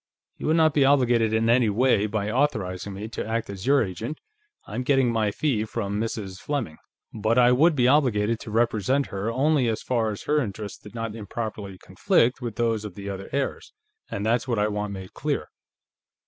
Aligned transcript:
You 0.37 0.47
will 0.47 0.55
not 0.55 0.73
be 0.73 0.83
obligated 0.83 1.31
in 1.31 1.47
any 1.47 1.69
way 1.69 2.07
by 2.07 2.31
authorizing 2.31 2.93
me 2.95 3.07
to 3.09 3.23
act 3.23 3.51
as 3.51 3.67
your 3.67 3.83
agent 3.83 4.17
I'm 4.65 4.81
getting 4.81 5.11
my 5.11 5.29
fee 5.29 5.63
from 5.63 6.01
Mrs. 6.01 6.39
Fleming 6.39 6.77
but 7.13 7.37
I 7.37 7.51
would 7.51 7.75
be 7.75 7.87
obligated 7.87 8.39
to 8.39 8.49
represent 8.49 9.05
her 9.13 9.31
only 9.31 9.67
as 9.67 9.83
far 9.83 10.09
as 10.09 10.23
her 10.23 10.41
interests 10.41 10.79
did 10.79 10.95
not 10.95 11.13
improperly 11.13 11.77
conflict 11.77 12.41
with 12.41 12.55
those 12.55 12.83
of 12.83 12.95
the 12.95 13.11
other 13.11 13.29
heirs, 13.31 13.73
and 14.09 14.25
that's 14.25 14.47
what 14.47 14.57
I 14.57 14.69
want 14.69 14.91
made 14.91 15.13
clear." 15.13 15.49